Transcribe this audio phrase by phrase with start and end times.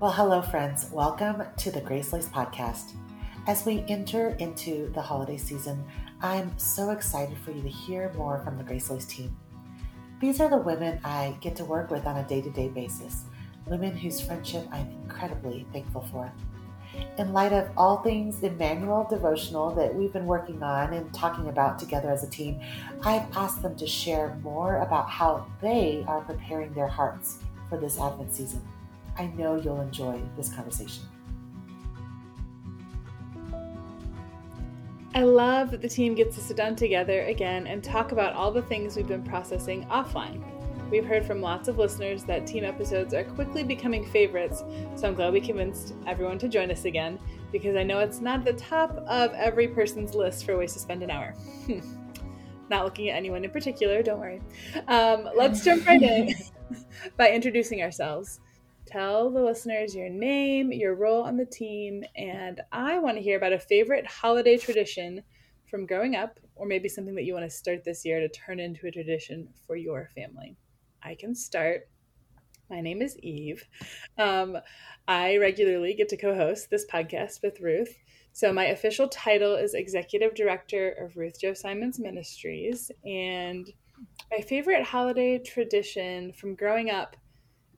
[0.00, 0.88] Well, hello, friends.
[0.92, 2.92] Welcome to the Grace Laced Podcast.
[3.48, 5.84] As we enter into the holiday season,
[6.22, 9.36] I'm so excited for you to hear more from the Grace Laced team.
[10.20, 13.24] These are the women I get to work with on a day to day basis,
[13.66, 16.32] women whose friendship I'm incredibly thankful for.
[17.18, 21.76] In light of all things Emmanuel devotional that we've been working on and talking about
[21.76, 22.60] together as a team,
[23.02, 27.38] I've asked them to share more about how they are preparing their hearts
[27.68, 28.62] for this Advent season.
[29.18, 31.04] I know you'll enjoy this conversation.
[35.14, 38.52] I love that the team gets to sit down together again and talk about all
[38.52, 40.44] the things we've been processing offline.
[40.90, 44.62] We've heard from lots of listeners that team episodes are quickly becoming favorites,
[44.94, 47.18] so I'm glad we convinced everyone to join us again
[47.50, 50.78] because I know it's not at the top of every person's list for ways to
[50.78, 51.34] spend an hour.
[52.70, 54.40] not looking at anyone in particular, don't worry.
[54.86, 56.34] Um, let's jump right in
[57.16, 58.40] by introducing ourselves.
[58.88, 63.36] Tell the listeners your name, your role on the team, and I want to hear
[63.36, 65.22] about a favorite holiday tradition
[65.66, 68.58] from growing up, or maybe something that you want to start this year to turn
[68.58, 70.56] into a tradition for your family.
[71.02, 71.82] I can start.
[72.70, 73.62] My name is Eve.
[74.16, 74.56] Um,
[75.06, 77.94] I regularly get to co host this podcast with Ruth.
[78.32, 82.90] So, my official title is Executive Director of Ruth Chou Simons Ministries.
[83.04, 83.70] And
[84.30, 87.18] my favorite holiday tradition from growing up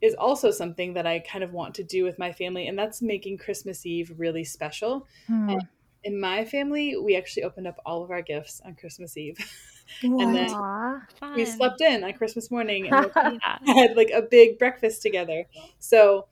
[0.01, 3.03] is also something that I kind of want to do with my family, and that's
[3.03, 5.07] making Christmas Eve really special.
[5.27, 5.59] Hmm.
[6.03, 9.37] in my family, we actually opened up all of our gifts on Christmas Eve.
[10.03, 11.03] and then Aww,
[11.37, 13.11] we slept in on Christmas morning and
[13.67, 15.45] had like a big breakfast together.
[15.79, 16.27] So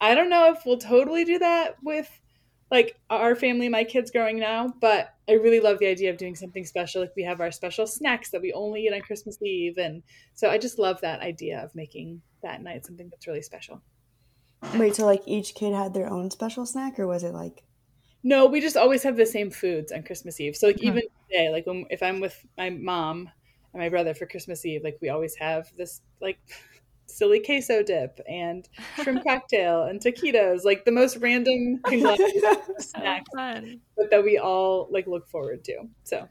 [0.00, 2.10] I don't know if we'll totally do that with
[2.70, 6.36] like our family, my kids growing now, but I really love the idea of doing
[6.36, 7.00] something special.
[7.00, 9.78] Like we have our special snacks that we only eat on Christmas Eve.
[9.78, 10.02] And
[10.34, 13.80] so I just love that idea of making that night something that's really special.
[14.76, 17.62] Wait, so like each kid had their own special snack, or was it like?
[18.22, 20.56] No, we just always have the same foods on Christmas Eve.
[20.56, 23.28] So like even today, like when if I'm with my mom
[23.72, 26.38] and my brother for Christmas Eve, like we always have this like
[27.06, 28.68] silly queso dip and
[29.02, 31.80] shrimp cocktail and taquitos, like the most random
[32.78, 33.30] snacks,
[33.96, 35.88] but that we all like look forward to.
[36.04, 36.28] So,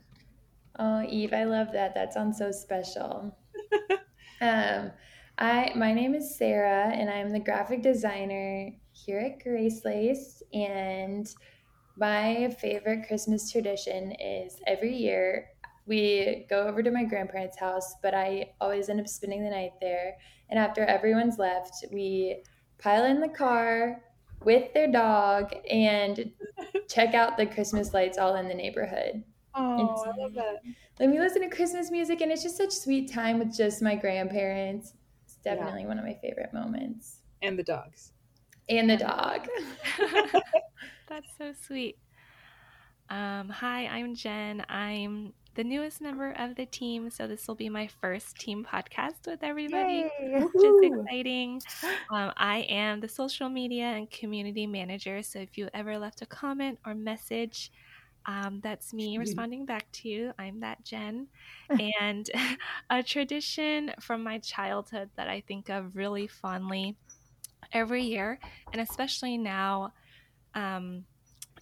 [0.79, 1.93] oh, Eve, I love that.
[1.95, 3.37] That sounds so special.
[4.41, 4.91] um,
[5.37, 11.27] I my name is Sarah and I'm the graphic designer here at Grace Laced and
[11.97, 15.49] my favorite Christmas tradition is every year
[15.85, 19.73] we go over to my grandparents' house, but I always end up spending the night
[19.81, 20.17] there.
[20.49, 22.43] And after everyone's left, we
[22.77, 24.01] pile in the car
[24.43, 26.31] with their dog and
[26.89, 29.23] check out the Christmas lights all in the neighborhood.
[29.55, 30.61] Oh, I love that.
[30.97, 33.95] Then we listen to Christmas music, and it's just such sweet time with just my
[33.95, 34.93] grandparents
[35.25, 35.87] It's definitely yeah.
[35.87, 37.19] one of my favorite moments.
[37.41, 38.13] And the dogs.
[38.69, 39.47] And the dog.
[41.07, 41.97] That's so sweet.
[43.09, 44.65] Um, hi, I'm Jen.
[44.69, 49.27] I'm the newest member of the team, so this will be my first team podcast
[49.27, 50.43] with everybody, Yay.
[50.43, 51.61] which is exciting.
[52.11, 56.25] Um, I am the social media and community manager, so if you ever left a
[56.25, 57.71] comment or message,
[58.25, 60.33] um, that's me responding back to you.
[60.39, 61.27] I'm that Jen.
[62.01, 62.29] and
[62.89, 66.95] a tradition from my childhood that I think of really fondly
[67.71, 68.39] every year,
[68.71, 69.93] and especially now,
[70.55, 71.05] um,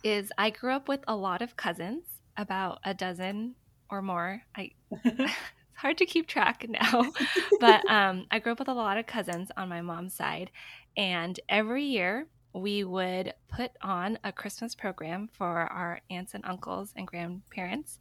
[0.03, 2.03] is I grew up with a lot of cousins,
[2.37, 3.55] about a dozen
[3.91, 4.41] or more.
[4.55, 4.71] I.
[5.03, 5.31] it's
[5.75, 7.11] hard to keep track now,
[7.59, 10.49] but um, I grew up with a lot of cousins on my mom's side,
[10.97, 16.93] and every year we would put on a Christmas program for our aunts and uncles
[16.95, 17.99] and grandparents.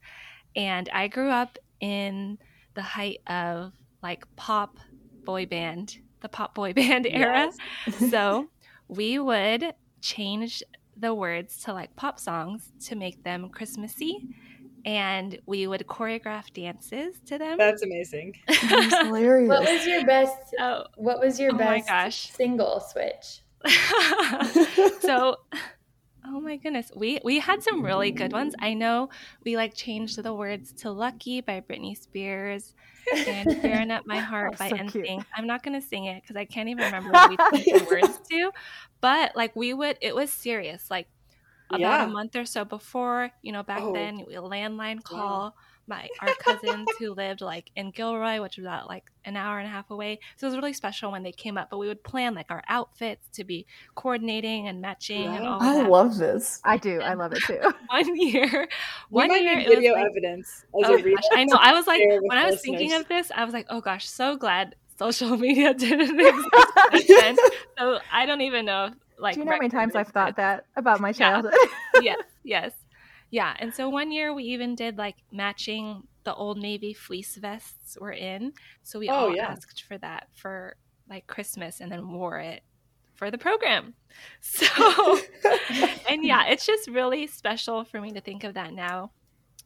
[0.57, 2.39] And I grew up in
[2.75, 4.79] the height of like pop
[5.25, 7.51] boy band, the pop boy band era.
[7.87, 8.11] Yes.
[8.11, 8.49] so
[8.89, 10.63] we would change
[10.97, 14.29] the words to like pop songs to make them Christmassy.
[14.85, 17.59] And we would choreograph dances to them.
[17.59, 18.37] That's amazing.
[18.49, 19.49] That's hilarious.
[19.49, 20.37] what was your best?
[20.59, 22.31] Oh, what was your oh best gosh.
[22.31, 23.43] single switch?
[25.01, 25.37] so
[26.27, 29.09] oh my goodness we we had some really good ones i know
[29.45, 32.75] we like changed the words to lucky by britney spears
[33.27, 35.25] and tearing up my heart by so NSYNC.
[35.37, 37.91] i'm not going to sing it because i can't even remember what we changed the
[37.91, 38.51] words to
[39.01, 41.09] but like we would it was serious like
[41.71, 42.05] about yeah.
[42.05, 43.93] a month or so before you know back oh.
[43.93, 45.55] then we landline call
[45.91, 49.67] my our cousins who lived like in Gilroy, which was about like an hour and
[49.67, 50.21] a half away.
[50.37, 51.69] So it was really special when they came up.
[51.69, 55.37] But we would plan like our outfits to be coordinating and matching yeah.
[55.37, 55.63] and all.
[55.63, 55.91] I that.
[55.91, 56.61] love this.
[56.65, 57.01] I do.
[57.01, 57.61] I love it too.
[57.89, 58.69] one year,
[59.11, 60.65] we one year, video like, evidence.
[60.73, 61.59] oh gosh, I know.
[61.61, 62.79] I was like, when I was listeners.
[62.79, 67.41] thinking of this, I was like, oh gosh, so glad social media didn't exist.
[67.79, 68.91] so I don't even know
[69.21, 71.55] like Do you know how many times I've thought that about my childhood?
[71.95, 72.03] Yeah.
[72.03, 72.73] yes, yes.
[73.31, 73.55] Yeah.
[73.59, 78.13] And so one year we even did like matching the old Navy fleece vests were
[78.13, 78.53] in.
[78.83, 79.47] So we oh, all yeah.
[79.47, 80.77] asked for that for
[81.09, 82.63] like Christmas and then wore it
[83.15, 83.95] for the program.
[84.41, 84.67] So,
[86.09, 89.13] and yeah, it's just really special for me to think of that now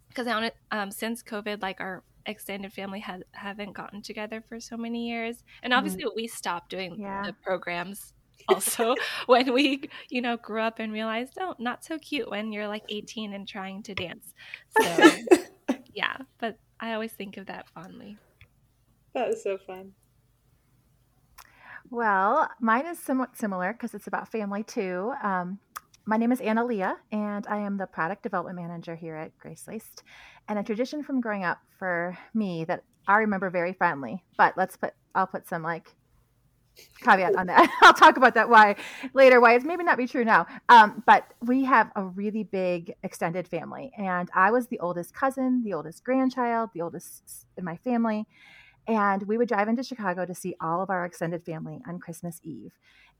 [0.08, 5.08] because um, since COVID, like our extended family had haven't gotten together for so many
[5.08, 5.78] years, and mm-hmm.
[5.78, 6.16] obviously mm-hmm.
[6.16, 7.22] we stopped doing yeah.
[7.24, 8.12] the programs
[8.48, 8.94] also
[9.26, 12.82] when we you know grew up and realized oh not so cute when you're like
[12.88, 14.34] 18 and trying to dance.
[14.80, 15.10] So
[15.94, 18.18] yeah but i always think of that fondly.
[19.14, 19.92] That was so fun.
[21.90, 25.12] Well mine is somewhat similar because it's about family too.
[25.22, 25.58] Um,
[26.06, 30.02] my name is Analia, and I am the product development manager here at Grace Laced.
[30.48, 34.76] And a tradition from growing up for me that I remember very fondly, but let's
[34.76, 35.94] put I'll put some like
[37.00, 37.70] caveat on that.
[37.82, 38.76] I'll talk about that why
[39.12, 40.46] later, why it's maybe not be true now.
[40.68, 45.62] Um, but we have a really big extended family, and I was the oldest cousin,
[45.64, 48.26] the oldest grandchild, the oldest in my family.
[48.86, 52.40] And we would drive into Chicago to see all of our extended family on Christmas
[52.42, 52.72] Eve.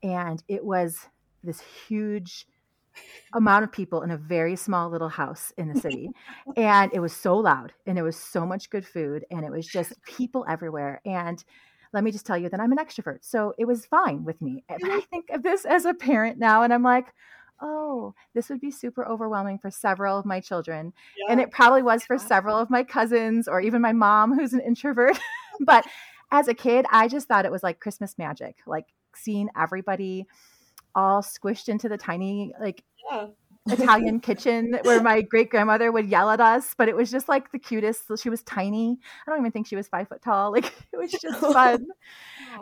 [0.03, 1.07] And it was
[1.43, 2.47] this huge
[3.33, 6.11] amount of people in a very small little house in the city.
[6.57, 9.67] and it was so loud and it was so much good food and it was
[9.67, 11.01] just people everywhere.
[11.05, 11.43] And
[11.95, 13.21] let me just tell you that I'm an extrovert.
[13.23, 14.65] So it was fine with me.
[14.69, 17.07] But I think of this as a parent now and I'm like,
[17.63, 20.93] oh, this would be super overwhelming for several of my children.
[21.17, 21.33] Yeah.
[21.33, 24.61] And it probably was for several of my cousins or even my mom, who's an
[24.61, 25.17] introvert.
[25.61, 25.87] but
[26.33, 30.27] as a kid, I just thought it was like Christmas magic, like seeing everybody
[30.97, 33.27] all squished into the tiny like yeah.
[33.67, 37.51] Italian kitchen where my great grandmother would yell at us, but it was just like
[37.53, 38.05] the cutest.
[38.21, 38.99] She was tiny.
[39.27, 40.53] I don't even think she was five foot tall.
[40.55, 41.87] Like it was just fun.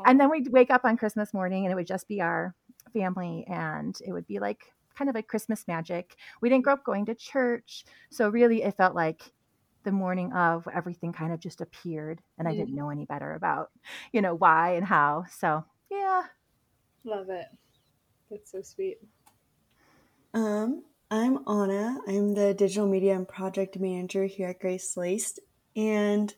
[0.06, 2.54] and then we'd wake up on Christmas morning and it would just be our
[2.92, 6.16] family and it would be like kind of like Christmas magic.
[6.40, 7.84] We didn't grow up going to church.
[8.10, 9.32] So really it felt like
[9.84, 13.70] the morning of everything kind of just appeared and I didn't know any better about,
[14.12, 15.24] you know, why and how.
[15.30, 16.22] So yeah.
[17.04, 17.46] Love it.
[18.30, 18.98] That's so sweet.
[20.34, 21.98] Um, I'm Anna.
[22.08, 25.40] I'm the digital media and project manager here at Grace Laced.
[25.76, 26.34] And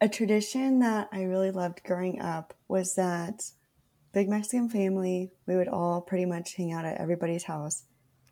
[0.00, 3.52] a tradition that I really loved growing up was that
[4.12, 7.84] big Mexican family, we would all pretty much hang out at everybody's house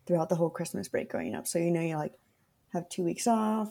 [0.05, 1.47] throughout the whole Christmas break growing up.
[1.47, 2.15] So, you know, you like
[2.73, 3.69] have two weeks off.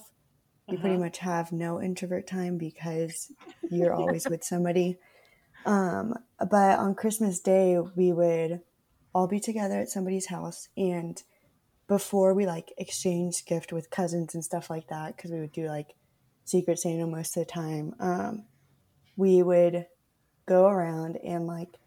[0.66, 0.80] You uh-huh.
[0.80, 3.30] pretty much have no introvert time because
[3.70, 4.96] you're always with somebody.
[5.66, 8.60] Um, but on Christmas Day, we would
[9.14, 11.22] all be together at somebody's house, and
[11.86, 15.66] before we like exchange gift with cousins and stuff like that, because we would do
[15.66, 15.94] like
[16.44, 18.44] Secret Santa most of the time, um,
[19.16, 19.86] we would
[20.46, 21.78] go around and like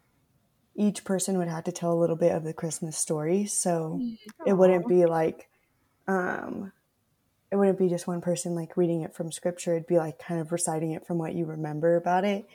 [0.74, 3.46] each person would have to tell a little bit of the Christmas story.
[3.46, 4.18] So Aww.
[4.46, 5.48] it wouldn't be like,
[6.06, 6.72] um,
[7.50, 9.74] it wouldn't be just one person like reading it from scripture.
[9.74, 12.46] It'd be like kind of reciting it from what you remember about it.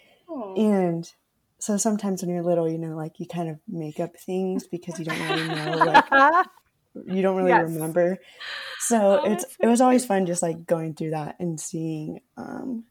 [0.55, 1.11] And
[1.59, 4.99] so sometimes when you're little, you know, like you kind of make up things because
[4.99, 6.05] you don't really know, like
[7.05, 7.71] you don't really yes.
[7.71, 8.17] remember.
[8.79, 12.85] So oh, it's it was always fun just like going through that and seeing um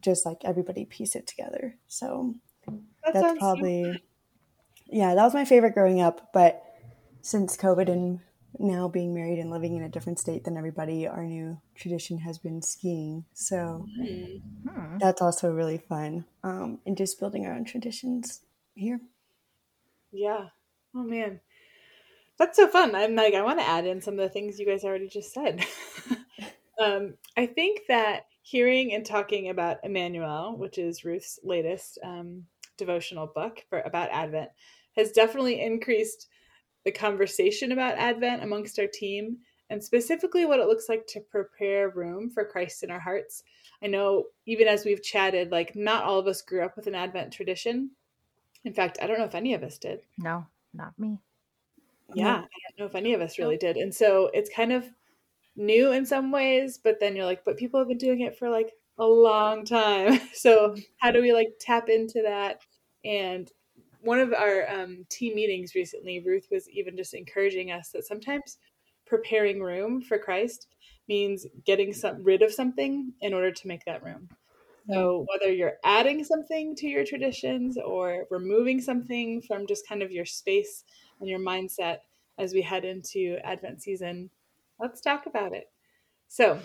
[0.00, 1.76] just like everybody piece it together.
[1.88, 2.34] So
[3.04, 4.02] that that's probably
[4.86, 6.62] yeah, that was my favorite growing up, but
[7.22, 8.20] since COVID and
[8.58, 12.38] now being married and living in a different state than everybody, our new tradition has
[12.38, 13.24] been skiing.
[13.32, 14.98] So mm-hmm.
[14.98, 16.24] that's also really fun.
[16.42, 18.42] Um, and just building our own traditions
[18.74, 19.00] here.
[20.12, 20.48] Yeah.
[20.94, 21.40] Oh man.
[22.38, 22.94] That's so fun.
[22.94, 25.32] I'm like, I want to add in some of the things you guys already just
[25.32, 25.64] said.
[26.82, 32.44] um, I think that hearing and talking about Emmanuel, which is Ruth's latest um,
[32.76, 34.50] devotional book for about Advent,
[34.96, 36.28] has definitely increased
[36.84, 39.38] the conversation about Advent amongst our team
[39.70, 43.42] and specifically what it looks like to prepare room for Christ in our hearts.
[43.82, 46.94] I know even as we've chatted, like not all of us grew up with an
[46.94, 47.90] Advent tradition.
[48.64, 50.00] In fact, I don't know if any of us did.
[50.18, 51.18] No, not me.
[52.12, 53.76] Yeah, I don't know if any of us really did.
[53.76, 54.88] And so it's kind of
[55.56, 58.50] new in some ways, but then you're like, but people have been doing it for
[58.50, 60.20] like a long time.
[60.34, 62.60] So how do we like tap into that
[63.04, 63.50] and
[64.04, 68.58] one of our um, team meetings recently, Ruth was even just encouraging us that sometimes
[69.06, 70.68] preparing room for Christ
[71.08, 74.28] means getting some rid of something in order to make that room.
[74.90, 80.12] So whether you're adding something to your traditions or removing something from just kind of
[80.12, 80.84] your space
[81.24, 81.98] and your mindset
[82.36, 84.28] as we head into Advent season,
[84.78, 85.70] let's talk about it.
[86.28, 86.60] So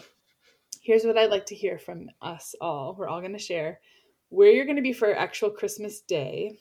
[0.81, 2.93] here's what I'd like to hear from us all.
[2.97, 3.79] We're all going to share
[4.27, 6.57] where you're going to be for actual Christmas Day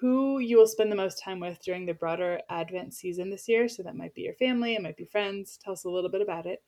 [0.00, 3.68] who you will spend the most time with during the broader Advent season this year.
[3.68, 5.58] So that might be your family, it might be friends.
[5.62, 6.62] Tell us a little bit about it.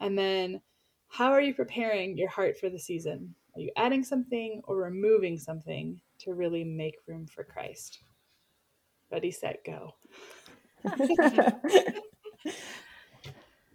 [0.00, 0.60] And then,
[1.08, 3.34] how are you preparing your heart for the season?
[3.54, 8.02] Are you adding something or removing something to really make room for Christ?
[9.14, 9.94] Ready, set, go.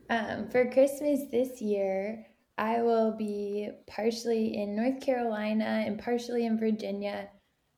[0.10, 2.26] um, for Christmas this year,
[2.58, 7.30] I will be partially in North Carolina and partially in Virginia.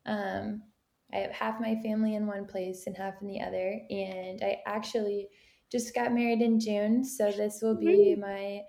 [0.07, 0.63] Um,
[1.13, 3.79] I have half my family in one place and half in the other.
[3.91, 5.27] And I actually
[5.71, 7.03] just got married in June.
[7.03, 8.61] So this will be my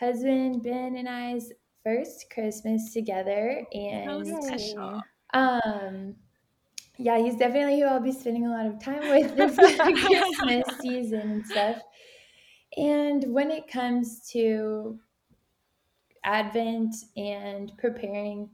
[0.00, 1.52] husband, Ben, and I's
[1.84, 3.64] first Christmas together.
[3.72, 4.08] And
[5.34, 6.16] um,
[7.00, 11.20] yeah, he's definitely who I'll be spending a lot of time with this Christmas season
[11.20, 11.76] and stuff.
[12.76, 14.98] And when it comes to
[16.24, 18.50] Advent and preparing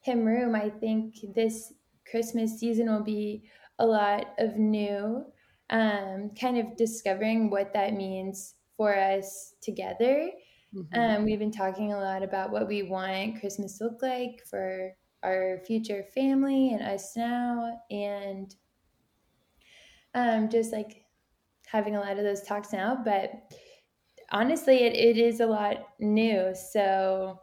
[0.00, 1.72] him room, I think this
[2.08, 3.42] Christmas season will be
[3.80, 5.24] a lot of new,
[5.70, 10.30] um, kind of discovering what that means for us together.
[10.72, 11.00] Mm-hmm.
[11.00, 14.94] Um, we've been talking a lot about what we want Christmas to look like for
[15.22, 18.54] our future family and us now, and
[20.14, 21.04] um, just like
[21.66, 23.00] having a lot of those talks now.
[23.04, 23.32] But
[24.30, 26.54] honestly, it, it is a lot new.
[26.72, 27.40] So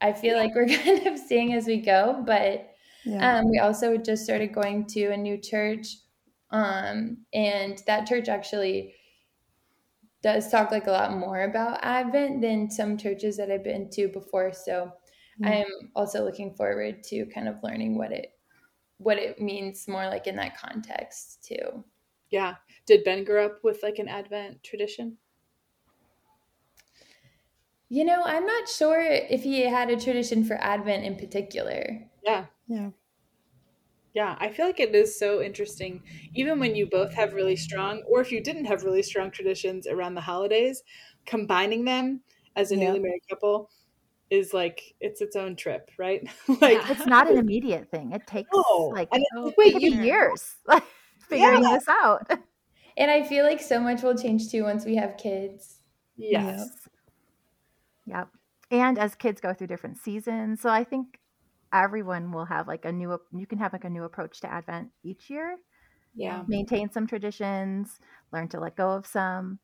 [0.00, 2.68] I feel like we're kind of seeing as we go, but
[3.04, 3.38] yeah.
[3.38, 5.96] Um, we also just started going to a new church,
[6.50, 8.94] um, and that church actually
[10.22, 14.06] does talk like a lot more about Advent than some churches that I've been to
[14.08, 14.52] before.
[14.52, 14.92] So
[15.42, 15.52] mm-hmm.
[15.52, 18.32] I'm also looking forward to kind of learning what it
[18.98, 21.84] what it means more like in that context too.
[22.30, 22.56] Yeah.
[22.86, 25.18] Did Ben grow up with like an Advent tradition?
[27.88, 32.08] You know, I'm not sure if he had a tradition for Advent in particular.
[32.24, 32.46] Yeah.
[32.68, 32.90] Yeah.
[34.14, 36.02] Yeah, I feel like it is so interesting.
[36.34, 39.86] Even when you both have really strong, or if you didn't have really strong traditions
[39.86, 40.82] around the holidays,
[41.24, 42.20] combining them
[42.54, 42.88] as a yeah.
[42.88, 43.70] newly married couple
[44.32, 46.26] is like it's its own trip, right?
[46.48, 48.12] like yeah, it's not an immediate thing.
[48.12, 48.90] It takes no.
[48.94, 50.56] like oh, wait, you, years
[51.28, 51.70] figuring yeah.
[51.74, 52.30] this out.
[52.96, 55.80] And I feel like so much will change too once we have kids.
[56.16, 56.60] Yes.
[58.06, 58.16] Yep.
[58.16, 58.28] yep.
[58.70, 60.62] And as kids go through different seasons.
[60.62, 61.20] So I think
[61.70, 64.88] everyone will have like a new you can have like a new approach to advent
[65.02, 65.56] each year
[66.14, 67.98] yeah maintain some traditions
[68.30, 69.58] learn to let go of some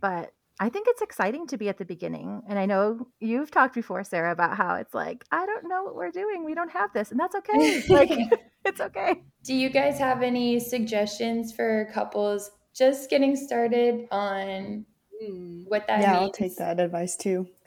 [0.00, 3.74] but i think it's exciting to be at the beginning and i know you've talked
[3.74, 6.92] before sarah about how it's like i don't know what we're doing we don't have
[6.92, 8.10] this and that's okay like
[8.64, 14.84] it's okay do you guys have any suggestions for couples just getting started on
[15.20, 15.62] hmm.
[15.68, 16.22] what that yeah means?
[16.22, 17.46] i'll take that advice too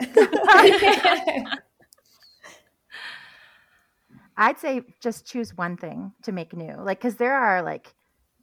[4.38, 6.76] I'd say just choose one thing to make new.
[6.78, 7.92] Like, because there are like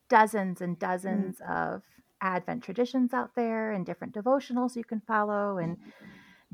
[0.09, 1.49] dozens and dozens mm.
[1.49, 1.83] of
[2.25, 6.05] Advent traditions out there and different devotionals you can follow and mm-hmm.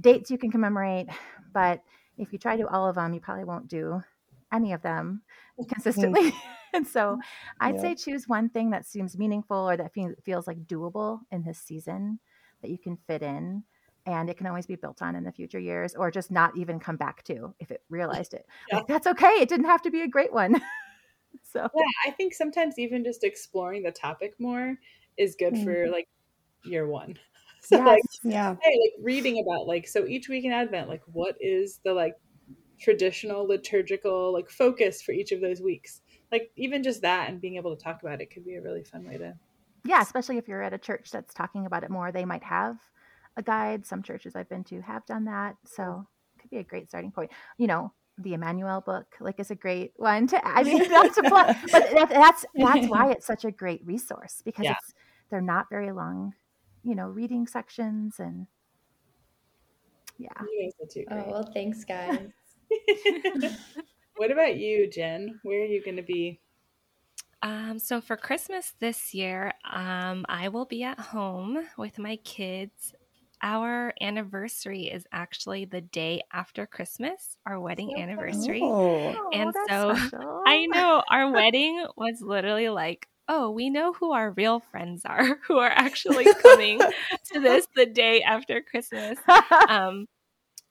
[0.01, 1.07] dates you can commemorate.
[1.53, 1.81] But
[2.17, 4.01] if you try to do all of them, you probably won't do
[4.51, 5.21] any of them
[5.69, 6.33] consistently.
[6.73, 7.19] and so
[7.59, 7.81] I'd yeah.
[7.81, 9.93] say choose one thing that seems meaningful or that
[10.25, 12.19] feels like doable in this season
[12.61, 13.63] that you can fit in
[14.05, 16.79] and it can always be built on in the future years or just not even
[16.79, 18.77] come back to if it realized it yeah.
[18.77, 20.55] like, that's okay it didn't have to be a great one
[21.43, 24.75] so yeah i think sometimes even just exploring the topic more
[25.17, 25.63] is good mm-hmm.
[25.63, 26.07] for like
[26.65, 27.17] year one
[27.61, 27.85] so yes.
[27.85, 31.79] like yeah hey like reading about like so each week in advent like what is
[31.83, 32.15] the like
[32.79, 36.01] traditional liturgical like focus for each of those weeks
[36.31, 38.83] like even just that and being able to talk about it could be a really
[38.83, 39.33] fun way to
[39.85, 42.77] yeah especially if you're at a church that's talking about it more they might have
[43.37, 43.85] a guide.
[43.85, 45.55] Some churches I've been to have done that.
[45.65, 47.31] So it could be a great starting point.
[47.57, 51.23] You know, the Emmanuel book like is a great one to I mean that's a
[51.23, 54.75] plus, but that, that's that's why it's such a great resource because yeah.
[54.79, 54.93] it's
[55.31, 56.33] they're not very long,
[56.83, 58.47] you know, reading sections and
[60.17, 60.29] yeah.
[61.09, 62.29] Oh well thanks guys.
[64.17, 65.39] what about you, Jen?
[65.43, 66.39] Where are you gonna be?
[67.41, 72.93] Um, so for Christmas this year, um, I will be at home with my kids
[73.41, 78.61] our anniversary is actually the day after Christmas, our wedding anniversary.
[78.63, 80.43] Oh, and so special.
[80.45, 85.39] I know our wedding was literally like, oh, we know who our real friends are
[85.47, 86.79] who are actually coming
[87.33, 89.17] to this the day after Christmas.
[89.69, 90.07] Um,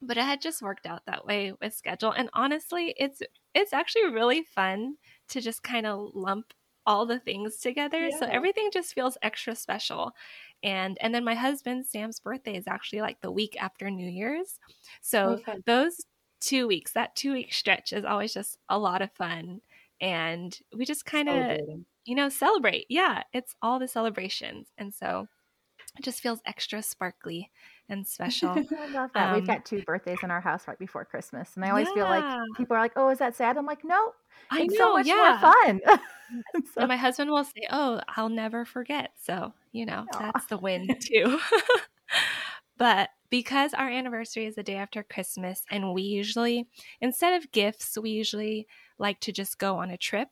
[0.02, 2.10] but it had just worked out that way with schedule.
[2.12, 3.22] And honestly, it's
[3.54, 4.96] it's actually really fun
[5.28, 6.52] to just kind of lump
[6.86, 8.08] all the things together.
[8.08, 8.18] Yeah.
[8.18, 10.12] So everything just feels extra special
[10.62, 14.58] and and then my husband Sam's birthday is actually like the week after New Year's.
[15.00, 16.04] So oh, those
[16.40, 19.60] two weeks, that two week stretch is always just a lot of fun
[20.00, 21.60] and we just kind of
[22.04, 25.26] you know celebrate yeah it's all the celebrations and so
[25.98, 27.50] it just feels extra sparkly
[27.88, 28.50] and special.
[28.50, 29.30] I love that.
[29.30, 31.94] Um, We've got two birthdays in our house right before Christmas, and I always yeah.
[31.94, 34.12] feel like people are like, "Oh, is that sad?" I'm like, "No,
[34.50, 35.38] I it's know, so much yeah.
[35.42, 35.80] more fun."
[36.74, 36.80] so.
[36.80, 40.32] And my husband will say, "Oh, I'll never forget." So you know, Aww.
[40.32, 41.38] that's the win too.
[42.76, 46.66] but because our anniversary is the day after Christmas, and we usually,
[47.00, 48.66] instead of gifts, we usually
[48.98, 50.28] like to just go on a trip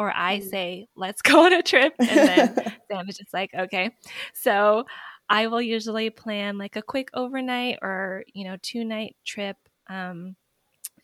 [0.00, 0.48] or I mm.
[0.48, 1.92] say, let's go on a trip.
[1.98, 2.54] And then
[2.90, 3.90] Sam is just like, okay.
[4.32, 4.86] So
[5.28, 9.58] I will usually plan like a quick overnight or, you know, two night trip.
[9.90, 10.36] Um,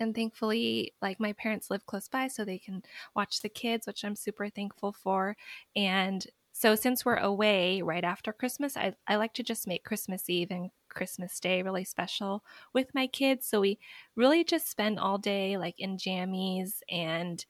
[0.00, 2.82] and thankfully, like my parents live close by so they can
[3.14, 5.36] watch the kids, which I'm super thankful for.
[5.74, 10.30] And so since we're away right after Christmas, I, I like to just make Christmas
[10.30, 13.46] Eve and Christmas Day really special with my kids.
[13.46, 13.78] So we
[14.14, 17.44] really just spend all day like in jammies and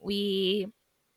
[0.00, 0.68] we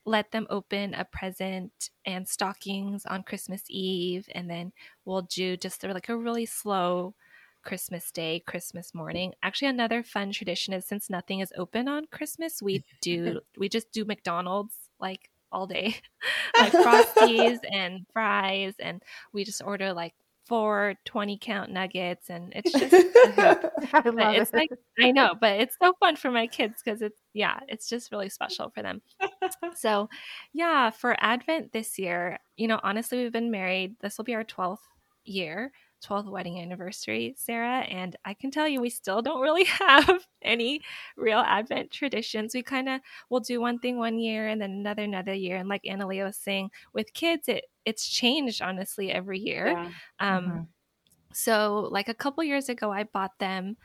[0.05, 4.71] let them open a present and stockings on Christmas Eve, and then
[5.05, 7.13] we'll do just like a really slow
[7.63, 9.33] Christmas Day, Christmas morning.
[9.43, 13.91] Actually, another fun tradition is since nothing is open on Christmas, we do we just
[13.91, 15.95] do McDonald's like all day,
[16.57, 20.13] like frosties and fries, and we just order like
[20.47, 22.93] four 20 count nuggets and it's just
[23.93, 24.55] I love it's it.
[24.55, 28.11] like I know but it's so fun for my kids because it's yeah it's just
[28.11, 29.01] really special for them
[29.75, 30.09] so
[30.53, 34.45] yeah for advent this year you know honestly we've been married this will be our
[34.45, 34.77] 12th
[35.25, 35.71] year
[36.05, 37.79] 12th wedding anniversary, Sarah.
[37.79, 40.81] And I can tell you, we still don't really have any
[41.15, 42.53] real Advent traditions.
[42.53, 45.57] We kind of will do one thing one year and then another another year.
[45.57, 49.67] And like Analia was saying, with kids, it it's changed honestly every year.
[49.67, 49.91] Yeah.
[50.19, 50.61] Um, mm-hmm.
[51.33, 53.77] So, like a couple years ago, I bought them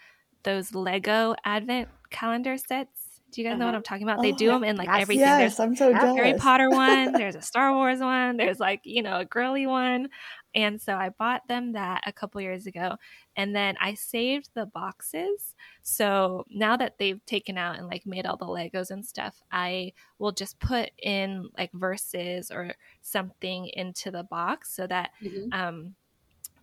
[0.43, 3.59] those Lego Advent calendar sets do you guys uh-huh.
[3.61, 3.77] know what uh-huh.
[3.79, 4.19] I'm talking about?
[4.19, 5.21] Oh, they do them in like everything.
[5.21, 6.17] Yes, there's I'm so jealous.
[6.17, 10.09] Harry Potter one, there's a Star Wars one, there's like, you know, a girly one.
[10.55, 12.97] And so I bought them that a couple years ago.
[13.37, 15.55] And then I saved the boxes.
[15.83, 19.93] So now that they've taken out and like made all the Legos and stuff, I
[20.19, 25.53] will just put in like verses or something into the box so that mm-hmm.
[25.53, 25.95] um,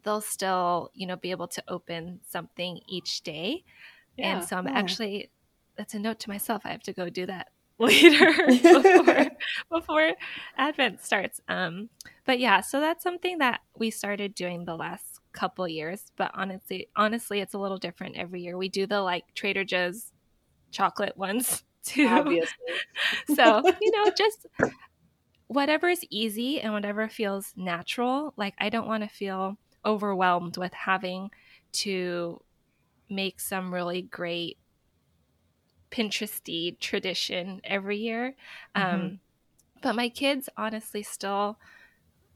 [0.04, 3.63] they'll still, you know, be able to open something each day.
[4.17, 4.78] Yeah, and so I'm yeah.
[4.78, 5.30] actually
[5.78, 6.63] that's a note to myself.
[6.65, 9.31] I have to go do that later before,
[9.71, 10.11] before
[10.57, 11.39] Advent starts.
[11.47, 11.89] Um,
[12.25, 16.11] but yeah, so that's something that we started doing the last couple years.
[16.17, 18.57] But honestly, honestly, it's a little different every year.
[18.57, 20.11] We do the like Trader Joe's
[20.71, 22.07] chocolate ones too.
[22.07, 22.57] Obviously.
[23.33, 24.45] so you know, just
[25.47, 28.33] whatever is easy and whatever feels natural.
[28.35, 31.31] Like I don't want to feel overwhelmed with having
[31.71, 32.41] to
[33.09, 34.57] make some really great
[35.91, 38.36] Pinteresty tradition every year.
[38.75, 38.95] Mm-hmm.
[38.95, 39.19] Um,
[39.82, 41.58] but my kids honestly still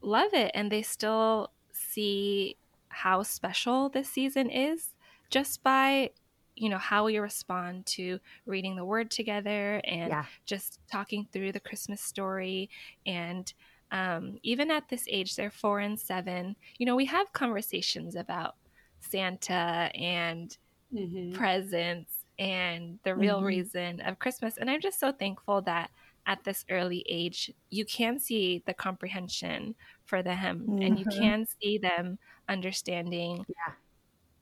[0.00, 2.56] love it and they still see
[2.88, 4.90] how special this season is
[5.30, 6.10] just by
[6.54, 10.24] you know how we respond to reading the word together and yeah.
[10.46, 12.70] just talking through the christmas story
[13.06, 13.52] and
[13.90, 18.54] um, even at this age they're four and seven you know we have conversations about
[19.00, 20.56] santa and
[20.94, 21.32] mm-hmm.
[21.32, 23.46] presents and the real mm-hmm.
[23.46, 24.56] reason of Christmas.
[24.56, 25.90] And I'm just so thankful that
[26.26, 30.82] at this early age, you can see the comprehension for them mm-hmm.
[30.82, 31.20] and you mm-hmm.
[31.20, 32.18] can see them
[32.48, 33.74] understanding yeah.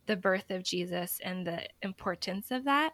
[0.06, 2.92] the birth of Jesus and the importance of that.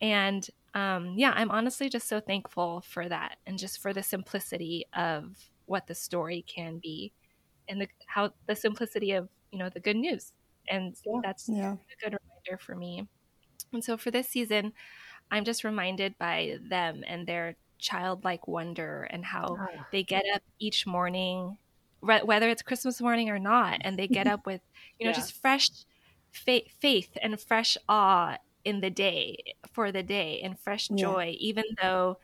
[0.00, 4.86] And um, yeah, I'm honestly just so thankful for that and just for the simplicity
[4.94, 7.12] of what the story can be
[7.68, 10.32] and the how the simplicity of you know the good news
[10.68, 11.20] and yeah.
[11.22, 11.72] that's yeah.
[11.72, 13.06] a good reminder for me
[13.72, 14.72] and so for this season,
[15.30, 19.84] I'm just reminded by them and their childlike wonder and how oh.
[19.90, 21.58] they get up each morning,
[22.00, 24.60] whether it's Christmas morning or not, and they get up with,
[24.98, 25.16] you know, yeah.
[25.16, 25.70] just fresh
[26.32, 29.36] fa- faith and fresh awe in the day
[29.72, 31.48] for the day and fresh joy, yeah.
[31.48, 32.18] even though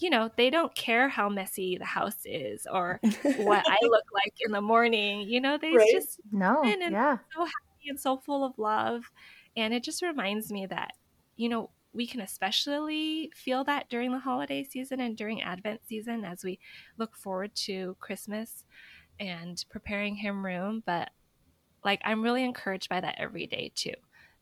[0.00, 4.34] you know, they don't care how messy the house is or what I look like
[4.40, 5.28] in the morning.
[5.28, 5.88] You know, they right?
[5.92, 9.10] just no, and yeah, so happy and so full of love.
[9.56, 10.92] And it just reminds me that,
[11.36, 16.24] you know, we can especially feel that during the holiday season and during Advent season
[16.24, 16.60] as we
[16.98, 18.64] look forward to Christmas
[19.18, 20.82] and preparing Him room.
[20.86, 21.10] But
[21.84, 23.94] like, I'm really encouraged by that every day too,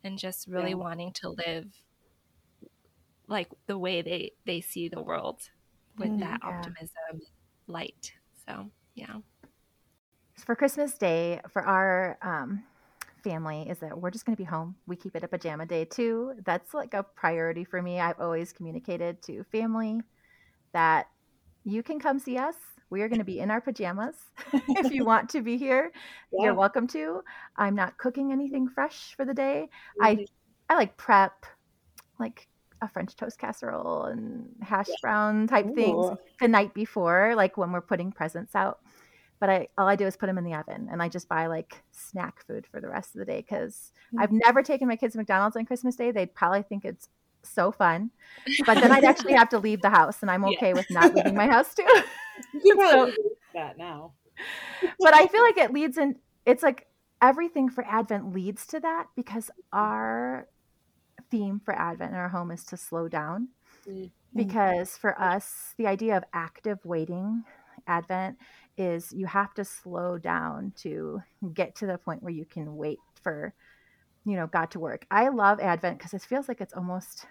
[0.05, 0.77] and just really yeah.
[0.77, 1.67] wanting to live
[3.29, 5.41] like the way they they see the world
[5.99, 6.49] with mm, that yeah.
[6.49, 7.21] optimism,
[7.67, 8.13] light.
[8.47, 9.17] So yeah.
[10.45, 12.65] For Christmas Day, for our um,
[13.19, 14.75] family is that we're just going to be home.
[14.87, 16.35] We keep it a pajama day too.
[16.45, 18.01] That's like a priority for me.
[18.01, 20.01] I've always communicated to family
[20.73, 21.09] that
[21.65, 22.55] you can come see us.
[22.91, 24.17] We are going to be in our pajamas.
[24.53, 25.93] if you want to be here,
[26.33, 26.47] yeah.
[26.47, 27.23] you're welcome to.
[27.57, 29.69] I'm not cooking anything fresh for the day.
[30.01, 30.05] Mm-hmm.
[30.05, 30.27] I
[30.71, 31.45] I like prep
[32.19, 32.49] like
[32.81, 35.75] a French toast casserole and hash brown type Ooh.
[35.75, 38.79] things the night before, like when we're putting presents out.
[39.41, 41.47] But I all I do is put them in the oven, and I just buy
[41.47, 44.21] like snack food for the rest of the day because mm-hmm.
[44.21, 46.11] I've never taken my kids to McDonald's on Christmas Day.
[46.11, 47.09] They'd probably think it's
[47.43, 48.11] so fun,
[48.67, 50.73] but then I'd actually have to leave the house, and I'm okay yeah.
[50.73, 51.87] with not leaving my house too.
[52.65, 53.13] you so,
[53.55, 54.13] that now,
[54.99, 56.17] but I feel like it leads in.
[56.45, 56.87] It's like
[57.21, 60.49] everything for Advent leads to that because our
[61.31, 63.49] theme for Advent in our home is to slow down.
[63.89, 64.07] Mm-hmm.
[64.35, 67.45] Because for us, the idea of active waiting,
[67.87, 68.37] Advent,
[68.79, 72.99] is you have to slow down to get to the point where you can wait
[73.23, 73.55] for,
[74.25, 75.07] you know, God to work.
[75.11, 77.27] I love Advent because it feels like it's almost,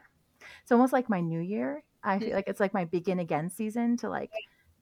[0.61, 1.83] it's almost like my new year.
[2.03, 4.31] I feel like it's like my begin again season to like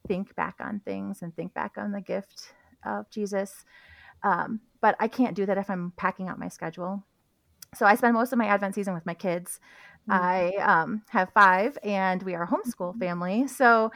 [0.07, 2.53] think back on things and think back on the gift
[2.85, 3.65] of Jesus.
[4.23, 7.03] Um, but I can't do that if I'm packing out my schedule
[7.75, 9.59] so I spend most of my Advent season with my kids.
[10.09, 10.23] Mm-hmm.
[10.23, 12.99] I um, have five, and we are a homeschool mm-hmm.
[12.99, 13.47] family.
[13.47, 13.91] So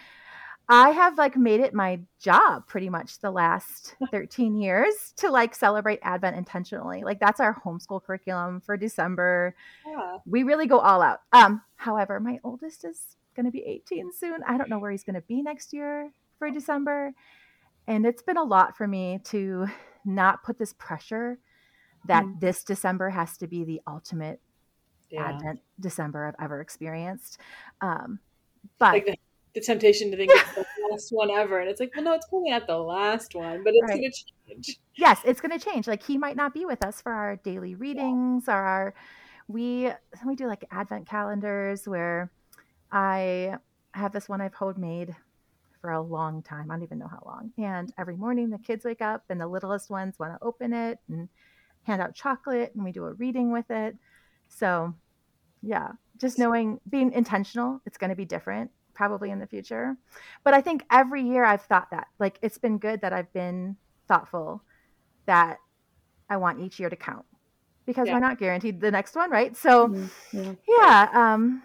[0.72, 5.56] I have like made it my job pretty much the last 13 years to like
[5.56, 7.04] celebrate Advent intentionally.
[7.04, 9.56] Like that's our homeschool curriculum for December.
[9.86, 10.18] Yeah.
[10.28, 11.22] We really go all out.
[11.34, 14.42] Um, however, my oldest is going to be 18 soon.
[14.48, 17.14] I don't know where he's going to be next year for December.
[17.88, 19.68] And it's been a lot for me to
[20.06, 21.40] not put this pressure
[22.06, 22.40] that mm.
[22.40, 24.40] this December has to be the ultimate
[25.10, 25.30] yeah.
[25.30, 27.40] Advent December I've ever experienced.
[27.82, 28.20] Um,
[28.78, 29.16] but like the,
[29.54, 32.28] the, temptation to think it's the last one ever, and it's like, well, no, it's
[32.28, 34.00] probably not the last one, but it's right.
[34.00, 34.80] going to change.
[34.96, 35.88] Yes, it's going to change.
[35.88, 38.56] Like he might not be with us for our daily readings yeah.
[38.56, 38.94] or our
[39.48, 39.92] we
[40.26, 42.32] we do like Advent calendars where
[42.92, 43.58] I
[43.94, 45.16] have this one I've homemade
[45.82, 46.70] for a long time.
[46.70, 47.52] I don't even know how long.
[47.58, 51.00] And every morning the kids wake up and the littlest ones want to open it
[51.10, 51.30] and
[51.84, 53.96] hand out chocolate and we do a reading with it.
[54.50, 54.94] So,
[55.62, 59.96] yeah, just knowing being intentional, it's going to be different probably in the future.
[60.44, 62.08] But I think every year I've thought that.
[62.20, 63.78] Like it's been good that I've been
[64.10, 64.62] thoughtful
[65.26, 65.60] that
[66.30, 67.26] I want each year to count
[67.86, 68.16] because yeah.
[68.16, 69.56] we're not guaranteed the next one, right?
[69.56, 70.52] So, mm-hmm.
[70.68, 71.08] yeah.
[71.14, 71.64] yeah, um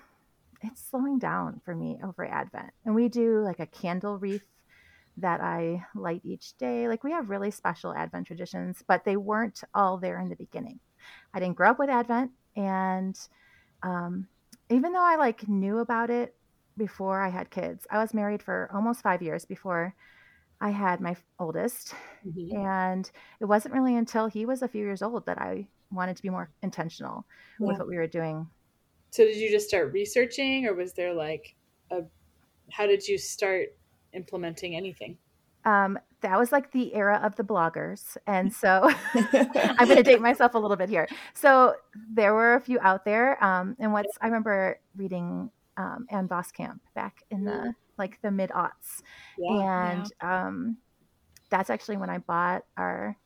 [0.63, 2.71] it's slowing down for me over Advent.
[2.85, 4.47] And we do like a candle wreath
[5.17, 6.87] that I light each day.
[6.87, 10.79] Like we have really special Advent traditions, but they weren't all there in the beginning.
[11.35, 13.19] I didn't grow up with Advent, and
[13.83, 14.29] um,
[14.71, 16.37] even though I like knew about it
[16.77, 19.95] before I had kids, I was married for almost five years before
[20.61, 21.95] I had my oldest,
[22.27, 22.57] mm-hmm.
[22.57, 23.11] and
[23.41, 26.31] it wasn't really until he was a few years old that I wanted to be
[26.31, 27.27] more intentional
[27.59, 27.67] yeah.
[27.69, 28.49] with what we were doing.
[29.11, 31.55] So, did you just start researching, or was there like
[31.91, 32.03] a?
[32.71, 33.75] How did you start
[34.13, 35.19] implementing anything?
[35.65, 38.17] Um, that was like the era of the bloggers.
[38.27, 41.09] And so I'm going to date myself a little bit here.
[41.35, 41.75] So
[42.13, 43.43] there were a few out there.
[43.45, 48.51] Um, and what's, I remember reading um, Ann Voskamp back in the like the mid
[48.51, 49.03] aughts.
[49.39, 50.47] Yeah, and yeah.
[50.47, 50.79] Um,
[51.51, 53.17] that's actually when I bought our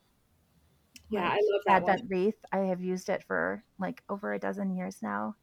[1.09, 2.09] yeah, like, I love that Advent one.
[2.09, 2.45] wreath.
[2.51, 5.35] I have used it for like over a dozen years now.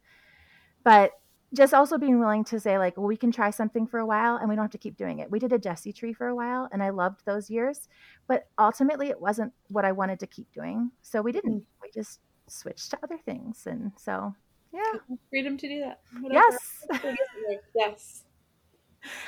[0.85, 1.13] But
[1.55, 4.37] just also being willing to say like well we can try something for a while
[4.37, 6.35] and we don't have to keep doing it we did a jesse tree for a
[6.35, 7.89] while and i loved those years
[8.27, 12.21] but ultimately it wasn't what i wanted to keep doing so we didn't we just
[12.49, 14.35] switched to other things and so
[14.73, 16.45] yeah freedom to do that Whatever.
[16.93, 17.03] yes
[17.75, 18.25] yes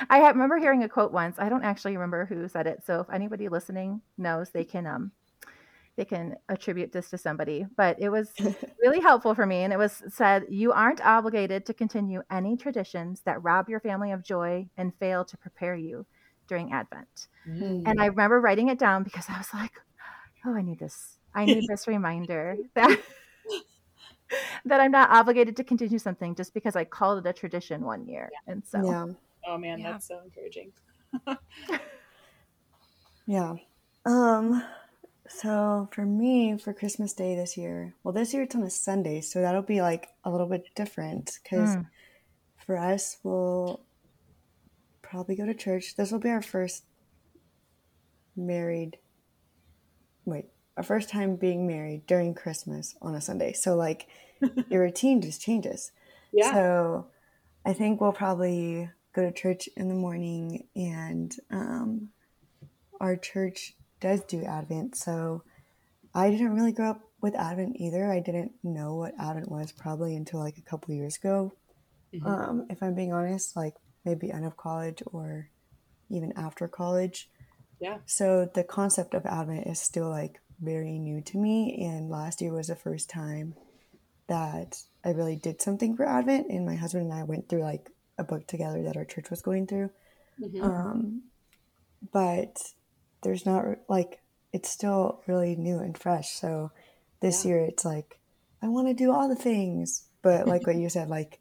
[0.09, 3.09] i remember hearing a quote once i don't actually remember who said it so if
[3.09, 5.11] anybody listening knows they can um
[5.99, 8.31] they can attribute this to somebody, but it was
[8.81, 9.63] really helpful for me.
[9.63, 14.13] And it was said, You aren't obligated to continue any traditions that rob your family
[14.13, 16.05] of joy and fail to prepare you
[16.47, 17.27] during Advent.
[17.45, 17.83] Mm.
[17.85, 19.73] And I remember writing it down because I was like,
[20.45, 21.17] Oh, I need this.
[21.35, 22.97] I need this reminder that.
[24.65, 28.07] that I'm not obligated to continue something just because I called it a tradition one
[28.07, 28.29] year.
[28.31, 28.53] Yeah.
[28.53, 29.05] And so, yeah.
[29.47, 29.91] oh man, yeah.
[29.91, 30.71] that's so encouraging.
[33.27, 33.55] yeah.
[34.05, 34.63] Um,
[35.27, 39.21] so for me, for Christmas Day this year, well, this year it's on a Sunday,
[39.21, 41.85] so that'll be like a little bit different because mm.
[42.65, 43.81] for us, we'll
[45.01, 45.95] probably go to church.
[45.95, 46.83] This will be our first
[48.35, 48.97] married,
[50.25, 50.45] wait,
[50.79, 53.51] our first time being married during Christmas on a Sunday.
[53.51, 54.07] So like
[54.69, 55.91] your routine just changes.
[56.31, 56.53] Yeah.
[56.53, 57.07] So
[57.65, 62.11] I think we'll probably go to church in the morning and um,
[63.01, 64.95] our church does do Advent.
[64.95, 65.43] So
[66.15, 68.09] I didn't really grow up with Advent either.
[68.09, 71.51] I didn't know what Advent was probably until like a couple years ago.
[72.15, 72.25] Mm-hmm.
[72.25, 75.49] Um, if I'm being honest, like maybe end of college or
[76.09, 77.29] even after college.
[77.81, 77.97] Yeah.
[78.05, 81.85] So the concept of Advent is still like very new to me.
[81.85, 83.55] And last year was the first time
[84.27, 86.47] that I really did something for Advent.
[86.49, 89.41] And my husband and I went through like a book together that our church was
[89.41, 89.89] going through.
[90.41, 90.63] Mm-hmm.
[90.63, 91.21] Um,
[92.11, 92.57] but
[93.23, 94.21] there's not like,
[94.53, 96.31] it's still really new and fresh.
[96.31, 96.71] So
[97.21, 97.49] this yeah.
[97.49, 98.19] year it's like,
[98.61, 100.05] I want to do all the things.
[100.21, 101.39] But like what you said, like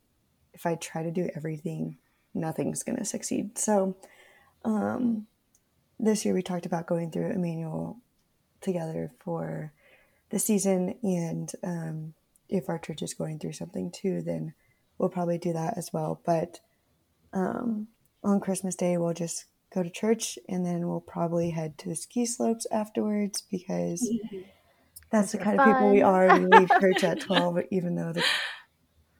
[0.54, 1.98] if I try to do everything,
[2.34, 3.58] nothing's to succeed.
[3.58, 3.96] So,
[4.64, 5.26] um,
[6.00, 7.98] this year we talked about going through Emmanuel
[8.60, 9.72] together for
[10.30, 12.14] the season, and um,
[12.48, 14.54] if our church is going through something too, then
[14.98, 16.20] we'll probably do that as well.
[16.24, 16.60] But
[17.32, 17.88] um,
[18.22, 21.96] on Christmas Day, we'll just go to church, and then we'll probably head to the
[21.96, 24.40] ski slopes afterwards because mm-hmm.
[25.10, 25.68] that's the kind fun.
[25.68, 26.38] of people we are.
[26.38, 28.24] We leave church at twelve, even though the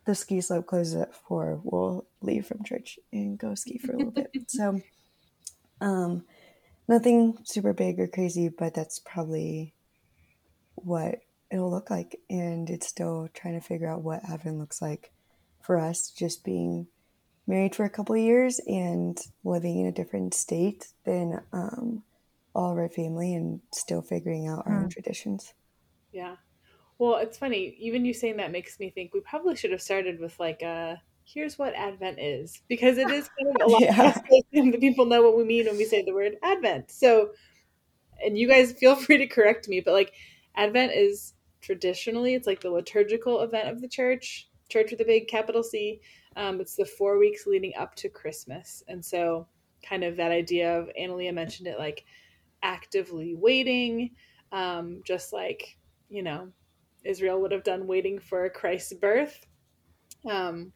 [0.05, 1.61] the ski slope closes at four.
[1.62, 4.31] We'll leave from church and go ski for a little bit.
[4.48, 4.81] So,
[5.81, 6.24] um,
[6.88, 9.74] nothing super big or crazy, but that's probably
[10.74, 11.20] what
[11.51, 12.18] it'll look like.
[12.29, 15.12] And it's still trying to figure out what Advent looks like
[15.61, 16.87] for us, just being
[17.46, 22.03] married for a couple years and living in a different state than um,
[22.55, 24.83] all of our family and still figuring out our mm.
[24.85, 25.55] own traditions.
[26.12, 26.37] Yeah.
[26.98, 27.77] Well, it's funny.
[27.79, 31.01] Even you saying that makes me think we probably should have started with like a
[31.33, 34.12] here's what Advent is because it is kind of a lot yeah.
[34.53, 36.91] that people know what we mean when we say the word Advent.
[36.91, 37.31] So,
[38.25, 40.14] and you guys feel free to correct me, but like
[40.57, 45.29] Advent is traditionally it's like the liturgical event of the church, church with a big
[45.29, 46.01] capital C.
[46.37, 49.49] Um, it's the four weeks leading up to Christmas, and so
[49.83, 52.05] kind of that idea of Analia mentioned it like
[52.62, 54.11] actively waiting,
[54.53, 55.77] um, just like
[56.09, 56.49] you know
[57.05, 59.47] Israel would have done waiting for Christ's birth.
[60.29, 60.73] Um,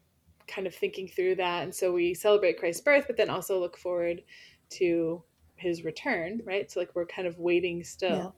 [0.52, 1.62] kind of thinking through that.
[1.62, 4.22] And so we celebrate Christ's birth, but then also look forward
[4.70, 5.22] to
[5.56, 6.70] his return, right?
[6.70, 8.34] So like we're kind of waiting still.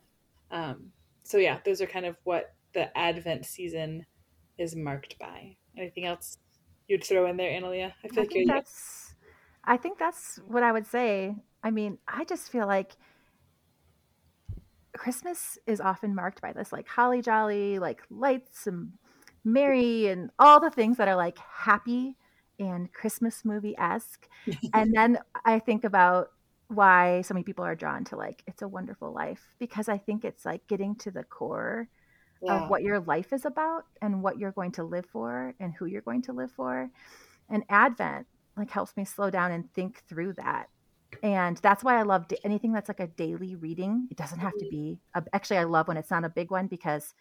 [0.50, 0.70] Yeah.
[0.70, 4.06] Um, so yeah, those are kind of what the Advent season
[4.58, 5.56] is marked by.
[5.76, 6.38] Anything else
[6.88, 7.92] you'd throw in there, Analia?
[8.04, 9.14] I feel I like you're that's
[9.64, 11.34] I think that's what I would say.
[11.62, 12.92] I mean, I just feel like
[14.96, 18.92] Christmas is often marked by this like holly jolly, like lights and
[19.44, 22.16] merry and all the things that are like happy
[22.58, 24.28] and Christmas movie esque.
[24.74, 26.28] and then I think about
[26.68, 30.24] why so many people are drawn to like It's a Wonderful Life because I think
[30.24, 31.88] it's like getting to the core
[32.42, 32.64] yeah.
[32.64, 35.86] of what your life is about and what you're going to live for and who
[35.86, 36.90] you're going to live for.
[37.50, 38.26] And Advent
[38.56, 40.68] like helps me slow down and think through that.
[41.22, 44.08] And that's why I love anything that's like a daily reading.
[44.10, 44.70] It doesn't have to mm-hmm.
[44.70, 47.14] be a, actually I love when it's not a big one because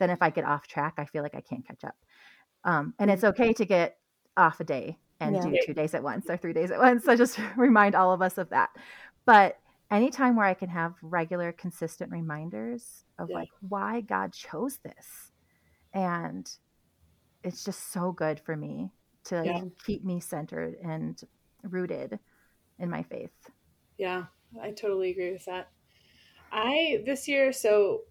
[0.00, 1.94] then if I get off track, I feel like I can't catch up.
[2.64, 3.98] Um, and it's okay to get
[4.36, 5.42] off a day and yeah.
[5.42, 7.04] do two days at once or three days at once.
[7.04, 8.70] So just remind all of us of that.
[9.26, 9.58] But
[9.90, 13.36] anytime where I can have regular, consistent reminders of yeah.
[13.36, 15.30] like why God chose this.
[15.92, 16.50] And
[17.44, 18.90] it's just so good for me
[19.24, 19.60] to yeah.
[19.84, 21.20] keep me centered and
[21.62, 22.18] rooted
[22.78, 23.30] in my faith.
[23.98, 24.24] Yeah,
[24.60, 25.68] I totally agree with that.
[26.52, 28.02] I this year, so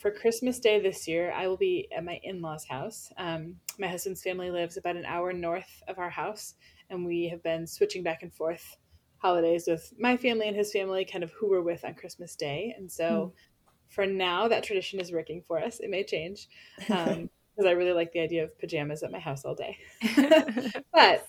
[0.00, 3.12] for Christmas Day this year, I will be at my in law's house.
[3.18, 6.54] Um, my husband's family lives about an hour north of our house,
[6.88, 8.78] and we have been switching back and forth
[9.18, 12.74] holidays with my family and his family, kind of who we're with on Christmas Day.
[12.78, 13.72] And so mm.
[13.88, 15.80] for now, that tradition is working for us.
[15.80, 17.28] It may change because um,
[17.66, 19.76] I really like the idea of pajamas at my house all day.
[20.94, 21.26] but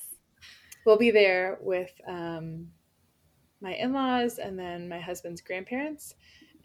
[0.86, 2.68] we'll be there with um,
[3.60, 6.16] my in laws and then my husband's grandparents.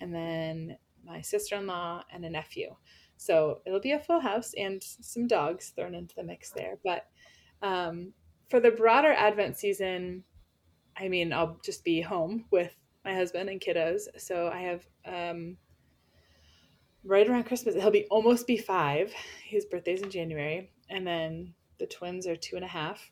[0.01, 2.75] And then my sister in law, and a nephew.
[3.17, 6.79] So it'll be a full house and some dogs thrown into the mix there.
[6.85, 7.07] But
[7.63, 8.13] um,
[8.51, 10.23] for the broader Advent season,
[10.99, 14.03] I mean, I'll just be home with my husband and kiddos.
[14.19, 15.57] So I have um,
[17.05, 19.13] right around Christmas, he'll be almost be five.
[19.45, 20.71] His birthday's in January.
[20.91, 23.11] And then the twins are two and a half.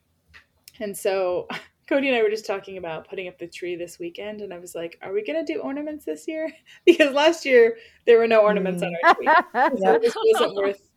[0.81, 1.47] And so
[1.89, 4.59] Cody and I were just talking about putting up the tree this weekend, and I
[4.59, 6.51] was like, "Are we gonna do ornaments this year?"
[6.87, 8.87] because last year there were no ornaments mm.
[8.87, 10.91] on our tree, so it just wasn't worth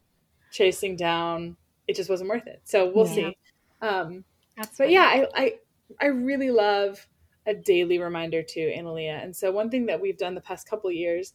[0.52, 1.58] chasing down.
[1.88, 2.62] It just wasn't worth it.
[2.64, 3.14] So we'll yeah.
[3.14, 3.38] see.
[3.82, 4.24] Um,
[4.56, 5.54] That's but yeah, I, I
[6.02, 7.06] I really love
[7.48, 9.24] a daily reminder to Analia.
[9.24, 11.34] And so one thing that we've done the past couple years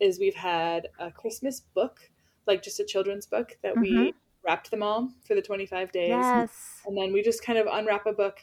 [0.00, 2.00] is we've had a Christmas book,
[2.46, 3.82] like just a children's book that mm-hmm.
[3.82, 6.08] we wrapped them all for the 25 days.
[6.08, 6.80] Yes.
[6.86, 8.38] And then we just kind of unwrap a book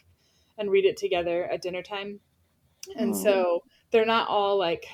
[0.58, 2.20] and read it together at dinner time.
[2.96, 4.86] And so they're not all like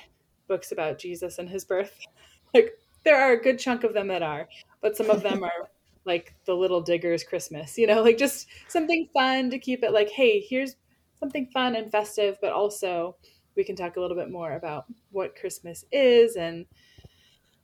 [0.48, 1.98] books about Jesus and his birth.
[2.54, 2.72] like
[3.04, 4.48] there are a good chunk of them that are,
[4.80, 5.68] but some of them are
[6.04, 10.10] like the little diggers christmas you know like just something fun to keep it like
[10.10, 10.76] hey here's
[11.18, 13.16] something fun and festive but also
[13.56, 16.66] we can talk a little bit more about what christmas is and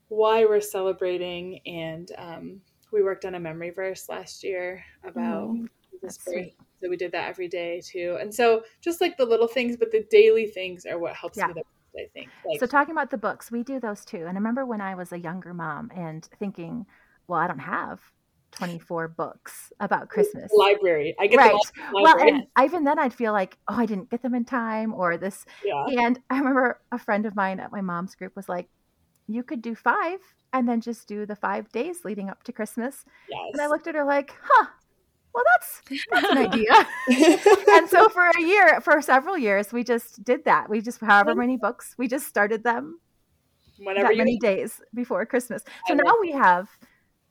[0.09, 2.61] why we're celebrating and um,
[2.93, 5.67] we worked on a memory verse last year about Oh,
[6.03, 6.35] this birth.
[6.35, 6.57] sweet.
[6.83, 8.17] So we did that every day too.
[8.21, 11.49] And so just like the little things, but the daily things are what helps Yeah.
[11.49, 11.63] me the
[11.97, 12.31] most, I think.
[12.45, 14.19] Like, So talking about the books, we do those too.
[14.19, 16.87] And I remember when I was a younger mom and thinking,
[17.29, 18.01] well, I don't have
[18.53, 20.51] 24 books about Christmas.
[20.55, 21.15] library.
[21.21, 21.51] I get Right.
[21.51, 24.23] them all from the Well, and even then I'd feel like, oh, I didn't get
[24.23, 25.45] them in time or this.
[25.65, 25.85] yeah.
[26.01, 28.69] And I remember a friend of mine at my mom's group was like,
[29.29, 30.19] you could do five
[30.53, 33.05] and then just do the five days leading up to Christmas.
[33.29, 33.51] Yes.
[33.53, 34.67] And I looked at her like, huh,
[35.35, 36.87] well, that's, that's an idea.
[37.73, 40.69] and so for a year, for several years, we just did that.
[40.69, 43.01] We just, however many books, we just started them
[43.79, 45.63] Whenever that many days before Christmas.
[45.87, 46.69] So now we have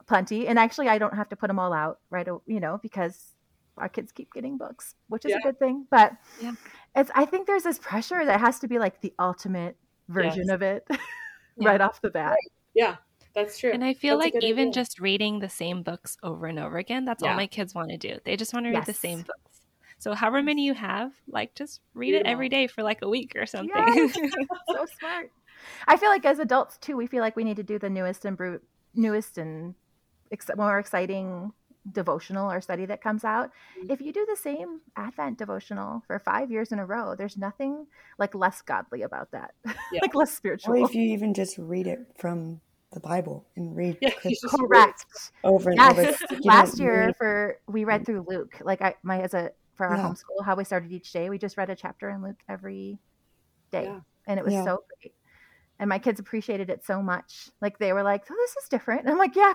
[0.07, 3.33] plenty, and actually, I don't have to put them all out right, you know, because
[3.77, 5.37] our kids keep getting books, which is Yeah.
[5.37, 5.85] a good thing.
[5.91, 6.53] But Yeah.
[6.95, 10.53] it's I think there's this pressure that has to be like the ultimate version Yes.
[10.55, 10.87] of it
[11.57, 12.35] right off the bat.
[12.73, 12.95] Yeah,
[13.43, 13.71] that's true.
[13.71, 14.73] And I feel That's like even idea.
[14.73, 17.31] just reading the same books over and over again, that's Yeah.
[17.31, 18.19] all my kids want to do.
[18.25, 19.61] They just want to read the same books.
[19.97, 22.49] So however many you have, like just read Read it 'em every all.
[22.51, 23.71] day for like a week or something.
[23.75, 24.13] Yes.
[24.69, 25.31] so smart.
[25.87, 28.23] I feel like as adults too, we feel like we need to do the newest
[28.25, 28.61] and bru-
[28.95, 29.75] newest and
[30.31, 31.51] ex- more exciting
[31.91, 33.51] devotional or study that comes out.
[33.79, 33.91] Mm-hmm.
[33.91, 37.87] If you do the same Advent devotional for five years in a row, there's nothing
[38.17, 39.73] like less godly about that, Yeah.
[40.01, 40.73] like less spiritual.
[40.73, 40.89] Or spiritual.
[40.89, 44.53] if you even just read it from the Bible and read Yeah, Chris you just
[44.59, 45.05] read Correct.
[45.43, 46.01] over and over.
[46.01, 46.21] Yes.
[46.21, 48.57] You don't Last year need- for we read through Luke.
[48.61, 50.03] Like I my as a for our Yeah.
[50.09, 52.99] homeschool, how we started each day, we just read a chapter in Luke every
[53.71, 53.83] day.
[53.85, 53.99] Yeah.
[54.27, 54.63] And it was Yeah.
[54.65, 55.13] so great.
[55.79, 57.49] And my kids appreciated it so much.
[57.61, 59.01] Like they were like, Oh, this is different.
[59.01, 59.53] And I'm like, Yeah,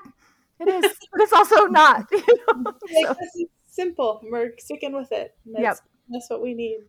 [0.61, 0.97] it is.
[1.13, 2.07] but it's also not.
[2.13, 2.19] you
[2.49, 2.63] know?
[2.95, 4.21] like, So- this is simple.
[4.31, 5.35] We're sticking with it.
[5.47, 5.77] That's, Yep.
[6.11, 6.81] that's what we need.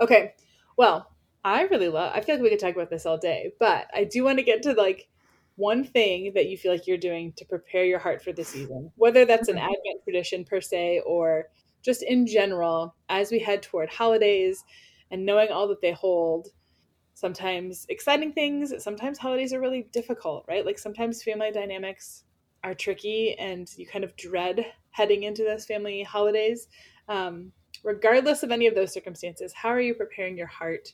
[0.00, 0.34] Okay.
[0.76, 1.10] Well,
[1.44, 4.04] I really love I feel like we could talk about this all day, but I
[4.04, 5.08] do want to get to like
[5.56, 8.90] one thing that you feel like you're doing to prepare your heart for the season,
[8.96, 11.48] whether that's an Advent tradition per se or
[11.82, 14.64] just in general, as we head toward holidays
[15.10, 16.48] and knowing all that they hold.
[17.14, 20.66] Sometimes exciting things, sometimes holidays are really difficult, right?
[20.66, 22.24] Like sometimes family dynamics
[22.64, 26.66] are tricky and you kind of dread heading into those family holidays.
[27.08, 27.52] Um,
[27.84, 30.92] regardless of any of those circumstances, how are you preparing your heart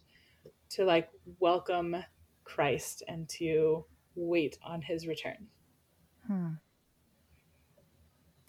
[0.71, 1.97] to like welcome
[2.45, 5.47] Christ and to wait on his return?
[6.27, 6.49] Hmm.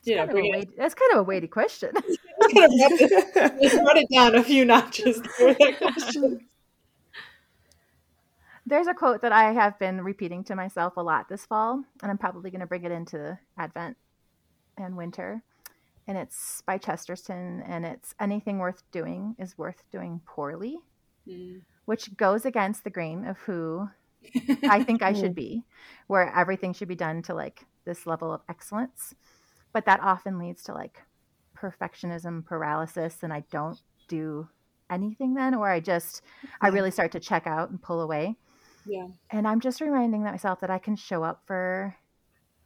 [0.04, 1.92] You know, Kind of that's kind of a weighty question.
[2.52, 6.48] just brought it down a few notches there with that question.
[8.66, 12.12] There's a quote that I have been repeating to myself a lot this fall, and
[12.12, 13.98] I'm probably going to bring it into Advent
[14.78, 15.44] and winter.
[16.08, 20.80] And it's by Chesterton, and it's anything worth doing is worth doing poorly,
[21.28, 21.62] Mm.
[21.86, 23.88] which goes against the grain of who
[24.64, 25.36] I think I should mm.
[25.36, 25.64] be,
[26.08, 29.16] where everything should be done to like this level of excellence.
[29.74, 31.02] But that often leads to like
[31.58, 34.48] perfectionism paralysis, and I don't do
[34.90, 36.22] anything then, or I just,
[36.60, 38.36] I really start to check out and pull away.
[38.86, 39.08] Yeah.
[39.30, 41.96] And I'm just reminding myself that I can show up for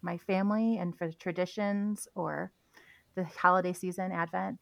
[0.01, 2.51] my family and for traditions or
[3.15, 4.59] the holiday season, Advent,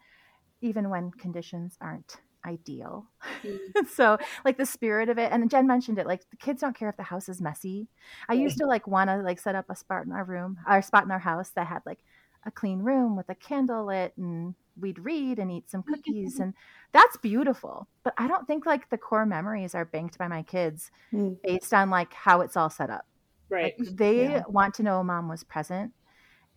[0.62, 3.06] even when conditions aren't ideal.
[3.44, 3.58] Mm.
[3.94, 6.90] so, like the spirit of it, and Jen mentioned it, like the kids don't care
[6.90, 7.88] if the house is messy.
[8.30, 10.82] I used to like want to like set up a spot in our room, our
[10.82, 12.00] spot in our house that had like
[12.46, 16.54] a clean room with a candle lit and we'd read and eat some cookies and
[16.92, 20.90] that's beautiful but i don't think like the core memories are banked by my kids
[21.14, 21.38] Mm.
[21.44, 23.06] based on like how it's all set up
[23.50, 23.76] Right.
[23.80, 24.42] like they Yeah.
[24.50, 25.94] want to know mom was present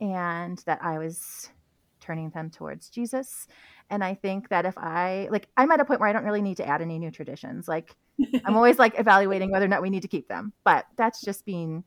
[0.01, 1.51] and that i was
[2.01, 3.47] turning them towards jesus
[3.91, 6.43] and i think that if i like i'm at a point where i don't really
[6.43, 7.69] need to add any new traditions.
[7.69, 7.95] Like
[8.45, 10.53] i'm always like evaluating whether or not we need to keep them.
[10.65, 11.85] But that's just being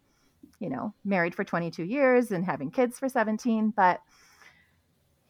[0.59, 4.01] you know married for 22 years and having kids for 17 but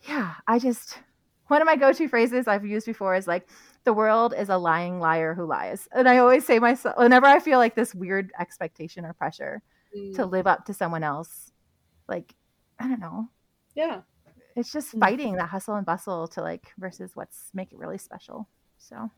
[0.08, 1.00] yeah i just
[1.48, 3.48] one of my go-to phrases i've used before is like
[3.84, 5.88] the world is a lying liar who lies.
[5.92, 9.62] And i always say myself whenever i feel like this weird expectation or pressure
[9.96, 10.16] Mm.
[10.18, 11.52] to live up to someone else
[12.08, 12.36] like
[12.80, 13.28] i don't know.
[13.74, 14.02] Yeah.
[14.60, 15.00] It's just Mm.
[15.00, 18.48] fighting that hustle and bustle to like versus what's make it really special
[18.78, 19.10] so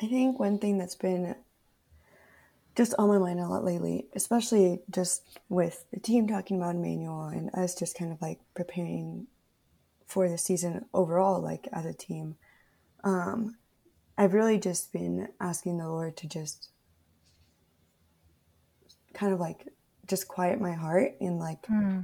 [0.00, 1.34] I think one thing that's been
[2.76, 7.24] just on my mind a lot lately, especially just with the team talking about Emmanuel
[7.24, 9.26] and us just kind of like preparing
[10.06, 12.36] for the season overall, like as a team,
[13.02, 13.56] um,
[14.16, 16.68] I've really just been asking the Lord to just
[19.12, 19.66] kind of like
[20.06, 22.00] just quiet my heart and like hmm,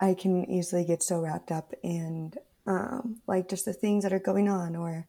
[0.00, 2.32] I can easily get so wrapped up in
[2.66, 5.06] um, like just the things that are going on or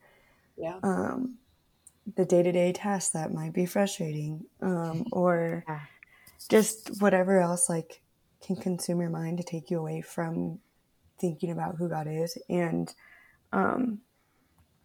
[0.57, 0.79] Yeah.
[0.83, 1.37] um,
[2.15, 5.79] the day to day tasks that might be frustrating um, or Yeah.
[6.49, 8.01] just whatever else like
[8.45, 10.59] can consume your mind to take you away from
[11.19, 12.91] thinking about who God is and
[13.53, 13.99] um,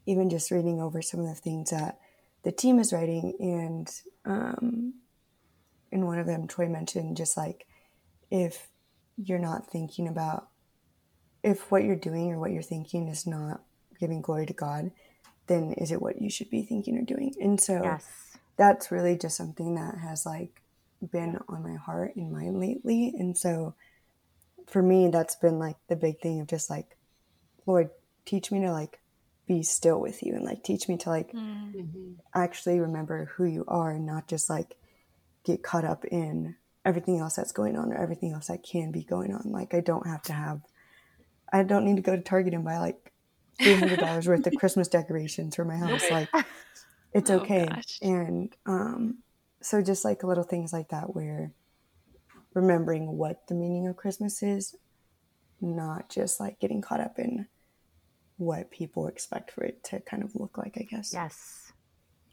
[0.06, 1.98] even just reading over some of the things that
[2.44, 3.90] the team is writing and
[4.24, 4.94] um,
[5.90, 7.66] in one of them Troy mentioned just like
[8.30, 8.68] if
[9.16, 10.48] you're not thinking about
[11.42, 13.62] if what you're doing or what you're thinking is not
[13.98, 14.90] giving glory to God
[15.46, 18.36] then is it what you should be thinking or doing and so Yes.
[18.56, 20.62] that's really just something that has like
[21.12, 23.74] been on my heart and mind lately and so
[24.66, 26.96] for me that's been like the big thing of just like
[27.66, 27.90] lord
[28.24, 28.98] teach me to like
[29.46, 31.74] be still with you and like teach me to like Mm.
[31.74, 32.14] Mhm.
[32.34, 34.76] actually remember who you are and not just like
[35.44, 36.56] get caught up in
[36.86, 39.80] everything else that's going on or everything else that can be going on like i
[39.80, 40.60] don't have to have
[41.52, 43.12] i don't need to go to target and buy like
[43.62, 46.28] $300 worth of christmas decorations for my house like
[47.12, 47.98] it's Oh, okay gosh.
[48.02, 49.18] and um
[49.62, 51.52] so just like little things like that where
[52.54, 54.74] remembering what the meaning of christmas is
[55.60, 57.46] not just like getting caught up in
[58.38, 61.72] what people expect for it to kind of look like i guess Yes.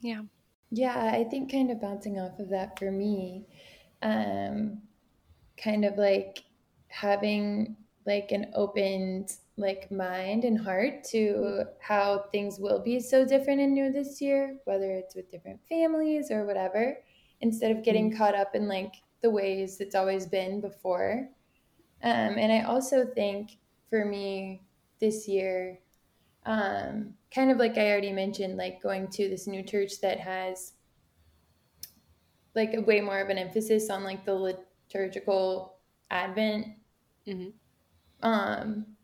[0.02, 0.22] Yeah.
[0.70, 3.46] Yeah, I think kind of bouncing off of that for me,
[4.04, 4.82] um,
[5.58, 6.44] kind of like
[6.90, 7.76] having
[8.06, 13.74] like an opened like mind and heart to how things will be so different and
[13.74, 16.98] new this year, whether it's with different families or whatever,
[17.42, 21.30] instead of getting caught up in like the ways it's always been before.
[22.04, 23.58] Um, and I also think
[23.90, 24.64] for me
[25.00, 25.80] this year,
[26.46, 30.74] um, kind of like I already mentioned, like going to this new church that has
[32.56, 35.78] like a way more of an emphasis on like the liturgical
[36.12, 36.68] Advent.
[37.26, 37.54] Mhm.
[38.22, 38.98] Um,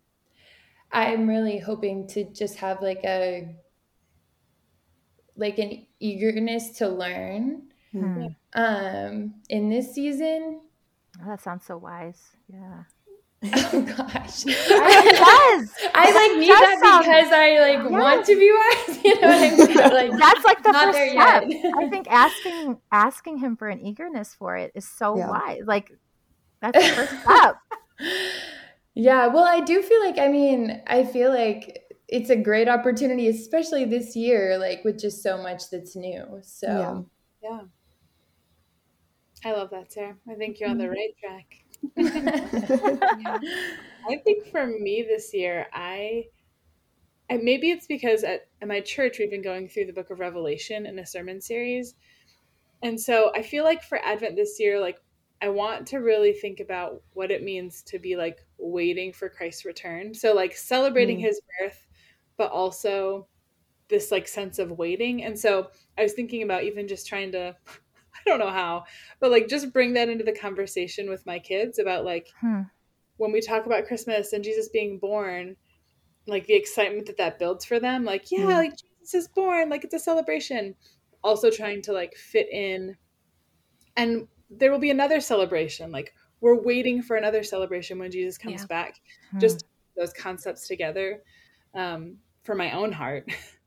[0.91, 3.55] I'm really hoping to just have like a
[5.35, 8.27] like an eagerness to learn Hmm.
[8.53, 10.61] um in this season.
[11.21, 12.35] Oh, that sounds so wise.
[12.47, 12.83] Yeah.
[13.71, 14.43] Oh gosh.
[14.45, 15.71] It does.
[15.95, 18.99] I like It need does that sound- um, because I like want to be wise.
[19.03, 20.11] You know what I mean?
[20.11, 21.43] Like That's like the not first step.
[21.47, 21.73] yet.
[21.77, 25.29] I think asking asking him for an eagerness for it is so Yeah.
[25.29, 25.63] wise.
[25.65, 25.91] Like
[26.61, 27.55] that's the first step.
[28.95, 33.29] Yeah, well, I do feel like, I mean, I feel like it's a great opportunity,
[33.29, 36.25] especially this year, like with just so much that's new.
[36.41, 37.07] So,
[37.41, 37.49] yeah.
[37.49, 37.61] Yeah.
[39.45, 40.17] I love that, Sarah.
[40.29, 40.93] I think you're on the mm-hmm.
[40.93, 41.45] right track.
[41.97, 43.41] I
[44.23, 46.25] think for me this year, I
[47.29, 50.19] and maybe it's because at, at my church we've been going through the book of
[50.19, 51.95] Revelation in a sermon series.
[52.83, 54.99] And so I feel like for Advent this year, like
[55.41, 59.65] I want to really think about what it means to be like waiting for Christ's
[59.65, 60.13] return.
[60.13, 61.19] So like celebrating Mm.
[61.19, 61.87] his birth,
[62.37, 63.27] but also
[63.89, 65.23] this like sense of waiting.
[65.23, 67.55] And so I was thinking about even just trying to
[68.25, 68.85] I don't know how,
[69.19, 72.61] but like just bring that into the conversation with my kids about like Hmm.
[73.17, 75.55] when we talk about Christmas and Jesus being born,
[76.27, 78.57] like the excitement that that builds for them, like yeah, Mm.
[78.57, 80.75] like Jesus is born, like it's a celebration.
[81.23, 82.95] Also trying to like fit in,
[83.97, 85.91] and there will be another celebration.
[85.91, 88.67] Like we're waiting for another celebration when Jesus comes Yeah.
[88.67, 88.95] back.
[89.31, 89.39] Hmm.
[89.39, 89.65] Just
[89.97, 91.21] those concepts together
[91.73, 93.27] um, for my own heart,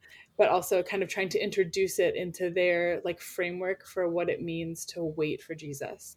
[0.42, 4.42] but also kind of trying to introduce it into their like framework for what it
[4.42, 6.16] means to wait for Jesus.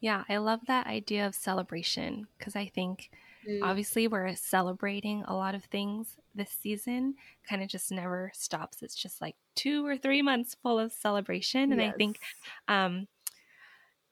[0.00, 3.10] Yeah, I love that idea of celebration because I think
[3.46, 3.60] Mm.
[3.62, 8.82] obviously we're celebrating a lot of things this season, kind of just never stops.
[8.82, 11.70] It's just like two or three months full of celebration.
[11.70, 12.18] And I think
[12.66, 13.08] um,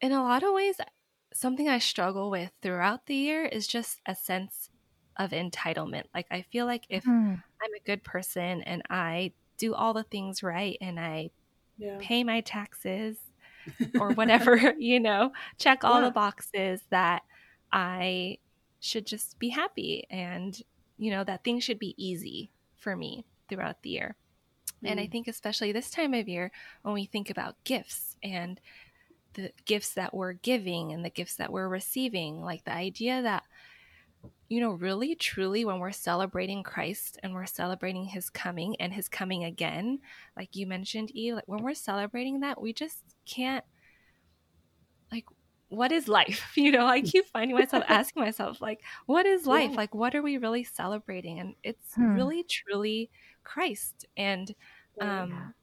[0.03, 0.77] in a lot of ways,
[1.33, 4.69] something I struggle with throughout the year is just a sense
[5.19, 6.05] of entitlement.
[6.15, 7.41] Like, I feel like if Hmm.
[7.63, 11.31] I'm a good person and I do all the things right and I
[11.79, 12.01] Yeah.
[12.01, 13.19] pay my taxes
[13.99, 16.03] or whatever, you know, check all Yeah.
[16.03, 17.23] the boxes that
[17.73, 18.39] I
[18.81, 20.61] should just be happy and,
[20.99, 24.17] you know, that things should be easy for me throughout the year.
[24.85, 25.09] And I Mm.
[25.09, 26.53] think, especially this time of year,
[26.83, 28.61] when we think about gifts and
[29.35, 33.45] the gifts that we're giving and the gifts that we're receiving, like the idea that,
[34.49, 39.09] you know, really, truly, when we're celebrating Christ and we're celebrating his coming and his
[39.09, 40.01] coming again,
[40.37, 43.65] like you mentioned, Eve, like when we're celebrating that, we just can't,
[45.13, 45.25] like,
[45.69, 46.53] what is life?
[46.57, 49.71] You know, I keep finding myself asking myself, like, what is life?
[49.71, 49.77] Yeah.
[49.77, 51.39] Like, what are we really celebrating?
[51.41, 52.15] And it's Hmm.
[52.15, 53.11] really, truly
[53.45, 54.07] Christ.
[54.17, 54.55] And,
[55.01, 55.55] um,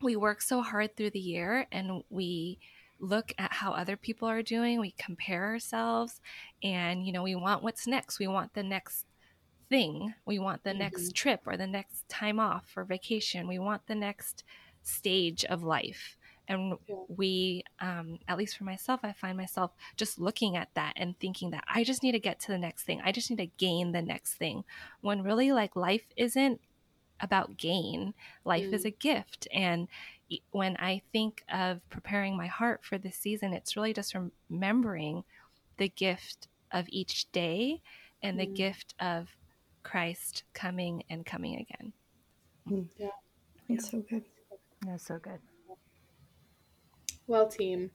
[0.00, 2.58] we work so hard through the year and we
[3.00, 6.20] look at how other people are doing, we compare ourselves,
[6.62, 8.18] and you know, we want what's next.
[8.18, 9.06] We want the next
[9.68, 10.14] thing.
[10.24, 10.80] We want the mm-hmm.
[10.80, 13.48] next trip or the next time off or vacation.
[13.48, 14.44] We want the next
[14.82, 16.16] stage of life.
[16.50, 16.96] And yeah.
[17.08, 21.50] we, um, at least for myself, I find myself just looking at that and thinking
[21.50, 23.02] that I just need to get to the next thing.
[23.04, 24.64] I just need to gain the next thing.
[25.02, 26.60] When really, like, life isn't
[27.20, 28.72] about gain, life mm.
[28.72, 29.46] is a gift.
[29.52, 29.88] And
[30.50, 34.14] when I think of preparing my heart for this season, it's really just
[34.50, 35.24] remembering
[35.76, 37.80] the gift of each day
[38.22, 38.54] and the mm.
[38.54, 39.28] gift of
[39.82, 41.92] Christ coming and coming again.
[42.68, 42.88] Mm.
[42.98, 43.08] Yeah.
[43.68, 44.24] It's so good.
[44.86, 45.38] That's so good.
[47.26, 47.90] Well, team,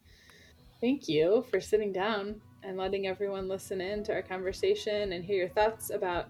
[0.82, 5.38] thank you for sitting down and letting everyone listen in to our conversation and hear
[5.38, 6.30] your thoughts about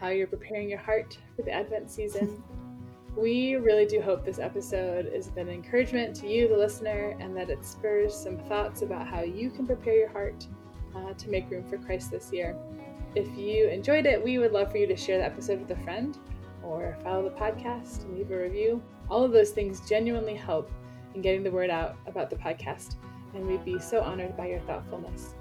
[0.00, 2.42] how you're preparing your heart for the Advent season.
[3.16, 7.36] we really do hope this episode has been an encouragement to you, the listener, and
[7.36, 10.46] that it spurs some thoughts about how you can prepare your heart
[10.96, 12.56] uh, to make room for Christ this year.
[13.14, 15.82] If you enjoyed it, we would love for you to share the episode with a
[15.82, 16.16] friend
[16.62, 18.82] or follow the podcast and leave a review.
[19.10, 20.70] All of those things genuinely help
[21.14, 22.96] in getting the word out about the podcast,
[23.34, 25.34] and we'd be so honored by your thoughtfulness.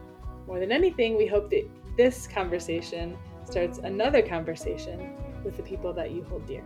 [0.46, 5.16] More than anything, we hope that this conversation starts another conversation
[5.46, 6.64] with the people that you hold dear.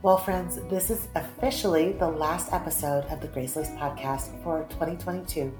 [0.00, 5.52] Well, friends, this is officially the last episode of the Grace Laced podcast for 2022.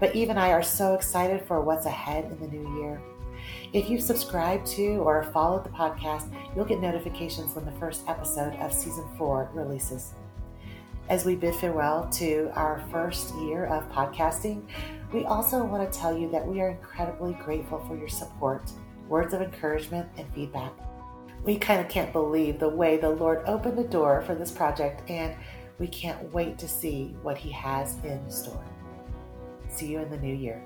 [0.00, 3.02] But Eve and I are so excited for what's ahead in the new year.
[3.74, 8.54] If you subscribe to or follow the podcast, you'll get notifications when the first episode
[8.54, 10.14] of season four releases.
[11.10, 14.62] As we bid farewell to our first year of podcasting,
[15.12, 18.62] we also want to tell you that we are incredibly grateful for your support,
[19.10, 20.72] words of encouragement, and feedback
[21.44, 25.02] we kind of can't believe the way the Lord opened the door for this project,
[25.10, 25.34] and
[25.78, 28.64] we can't wait to see what He has in store.
[29.68, 30.62] See you in the new year.